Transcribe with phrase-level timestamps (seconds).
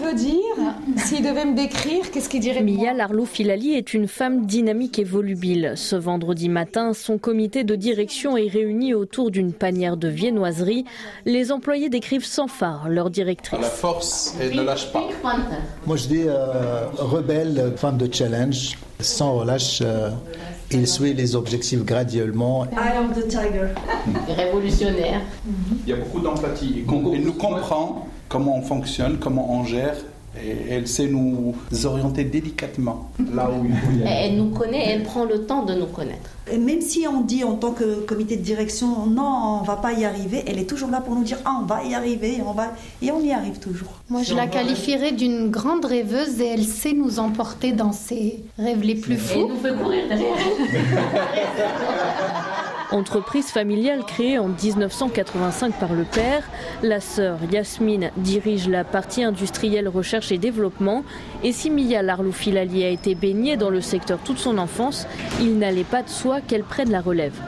[0.00, 0.38] veut dire
[0.96, 5.04] S'il devait me décrire, qu'est-ce qu'il dirait Mia Larlou Filali est une femme dynamique et
[5.04, 5.74] volubile.
[5.76, 10.84] Ce vendredi matin, son comité de direction est réuni autour d'une panière de viennoiserie.
[11.26, 13.60] Les employés décrivent sans phare leur directrice.
[13.60, 15.08] La force et ne lâche pas.
[15.86, 19.82] Moi je dis euh, rebelle, femme de challenge, sans relâche.
[19.82, 20.10] Euh,
[20.72, 22.64] il suit les objectifs graduellement.
[22.72, 23.74] I am the tiger.
[24.28, 25.20] Révolutionnaire.
[25.84, 26.84] Il y a beaucoup d'empathie.
[27.12, 29.96] Elle nous comprend comment on fonctionne, comment on gère.
[30.42, 34.26] Et elle sait nous orienter délicatement là où il faut y aller.
[34.26, 36.30] Elle nous connaît, elle prend le temps de nous connaître.
[36.50, 39.92] Et même si on dit en tant que comité de direction, non, on va pas
[39.92, 42.52] y arriver, elle est toujours là pour nous dire, ah, on va y arriver, on
[42.52, 42.68] va,
[43.02, 43.90] et on y arrive toujours.
[44.08, 48.82] Moi, je la qualifierais d'une grande rêveuse et elle sait nous emporter dans ses rêves
[48.82, 49.40] les plus fous.
[49.40, 50.36] Elle nous fait courir derrière.
[52.92, 56.42] Entreprise familiale créée en 1985 par le père,
[56.82, 61.04] la sœur Yasmine dirige la partie industrielle recherche et développement.
[61.44, 65.06] Et si Mia Larlou Filali a été baignée dans le secteur toute son enfance,
[65.40, 67.40] il n'allait pas de soi qu'elle prenne la relève.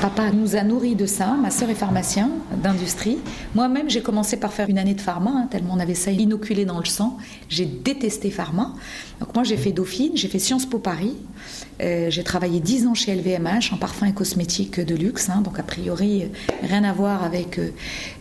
[0.00, 1.36] Papa nous a nourris de ça.
[1.42, 2.30] Ma sœur est pharmacien
[2.62, 3.18] d'industrie.
[3.56, 6.64] Moi-même, j'ai commencé par faire une année de pharma, hein, tellement on avait ça inoculé
[6.64, 7.16] dans le sang.
[7.48, 8.74] J'ai détesté pharma.
[9.18, 11.16] Donc moi, j'ai fait Dauphine, j'ai fait Sciences Po Paris.
[11.80, 15.30] Euh, j'ai travaillé 10 ans chez LVMH en parfum et cosmétique de luxe.
[15.30, 16.26] hein, donc a priori, euh,
[16.62, 17.70] rien à voir avec euh,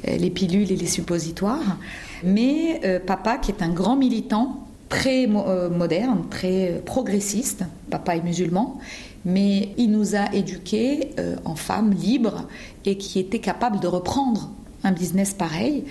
[0.08, 1.78] les pilules et les suppositoires.
[2.24, 8.24] Mais papa, qui est un grand militant, très euh, moderne, très euh, progressiste, papa est
[8.24, 8.80] musulman,
[9.26, 12.48] mais il nous a éduqués euh, en femmes libres
[12.86, 14.50] et qui étaient capables de reprendre
[14.84, 15.84] un business pareil.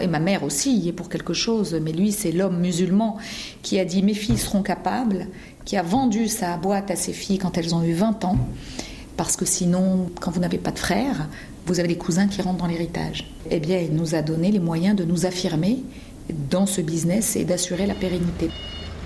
[0.00, 3.16] Et ma mère aussi y est pour quelque chose, mais lui, c'est l'homme musulman
[3.62, 5.28] qui a dit mes filles seront capables,
[5.64, 8.36] qui a vendu sa boîte à ses filles quand elles ont eu 20 ans,
[9.16, 11.28] parce que sinon, quand vous n'avez pas de frères,
[11.66, 13.32] vous avez des cousins qui rentrent dans l'héritage.
[13.50, 15.78] Eh bien, il nous a donné les moyens de nous affirmer
[16.50, 18.50] dans ce business et d'assurer la pérennité.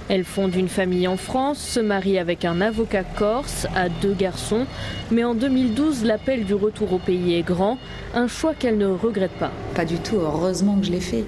[0.09, 4.65] Elle fonde une famille en France, se marie avec un avocat corse, a deux garçons,
[5.11, 7.77] mais en 2012, l'appel du retour au pays est grand,
[8.15, 9.51] un choix qu'elle ne regrette pas.
[9.75, 11.25] Pas du tout, heureusement que je l'ai fait.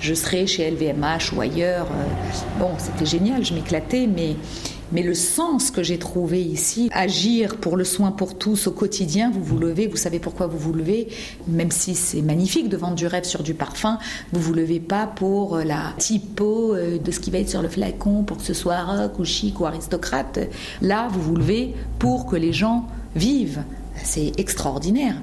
[0.00, 1.86] Je serais chez LVMH ou ailleurs.
[1.86, 4.34] euh, Bon, c'était génial, je m'éclatais, mais,
[4.92, 9.30] mais le sens que j'ai trouvé ici, agir pour le soin pour tous au quotidien,
[9.30, 11.08] vous vous levez, vous savez pourquoi vous vous levez,
[11.48, 13.98] même si c'est magnifique de vendre du rêve sur du parfum,
[14.32, 17.68] vous vous levez pas pour la typo euh, de ce qui va être sur le
[17.68, 20.38] flacon, pour que ce soit rock ou chic ou aristocrate.
[20.82, 23.62] Là, vous vous levez pour que les gens vivent.
[24.04, 25.16] C'est extraordinaire.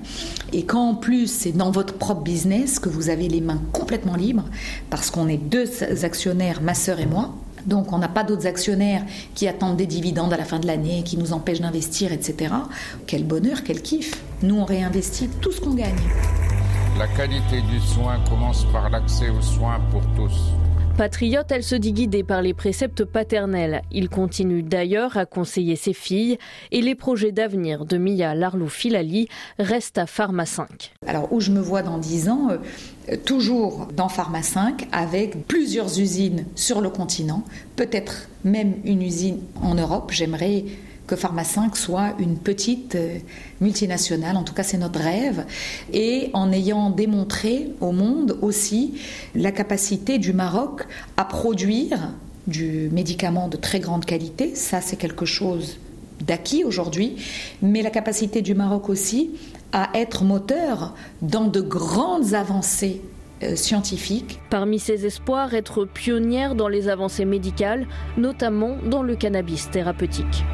[0.51, 4.15] Et quand en plus c'est dans votre propre business que vous avez les mains complètement
[4.15, 4.45] libres,
[4.89, 5.69] parce qu'on est deux
[6.03, 7.35] actionnaires, ma sœur et moi,
[7.65, 9.03] donc on n'a pas d'autres actionnaires
[9.35, 12.53] qui attendent des dividendes à la fin de l'année, qui nous empêchent d'investir, etc.
[13.07, 14.23] Quel bonheur, quel kiff.
[14.41, 15.95] Nous on réinvestit tout ce qu'on gagne.
[16.97, 20.53] La qualité du soin commence par l'accès aux soins pour tous.
[20.97, 23.81] Patriote, elle se dit guidée par les préceptes paternels.
[23.91, 26.37] Il continue d'ailleurs à conseiller ses filles
[26.71, 29.27] et les projets d'avenir de Mia Larlou Filali
[29.57, 30.93] restent à Pharma 5.
[31.07, 35.99] Alors où je me vois dans 10 ans, euh, toujours dans Pharma 5, avec plusieurs
[35.99, 37.43] usines sur le continent,
[37.75, 40.11] peut-être même une usine en Europe.
[40.11, 40.63] J'aimerais
[41.07, 43.17] que Pharma 5 soit une petite euh,
[43.61, 45.45] multinationale, en tout cas c'est notre rêve,
[45.91, 48.95] et en ayant démontré au monde aussi
[49.35, 50.87] la capacité du Maroc
[51.17, 52.11] à produire
[52.47, 55.77] du médicament de très grande qualité, ça c'est quelque chose
[56.21, 57.15] d'acquis aujourd'hui,
[57.61, 59.31] mais la capacité du Maroc aussi
[59.71, 63.01] à être moteur dans de grandes avancées
[63.41, 64.39] euh, scientifiques.
[64.49, 67.87] Parmi ses espoirs, être pionnière dans les avancées médicales,
[68.17, 70.45] notamment dans le cannabis thérapeutique.